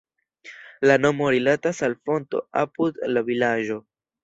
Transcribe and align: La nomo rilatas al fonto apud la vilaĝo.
La 0.89 0.95
nomo 1.03 1.27
rilatas 1.35 1.83
al 1.89 1.95
fonto 2.09 2.43
apud 2.65 3.01
la 3.15 3.27
vilaĝo. 3.31 3.81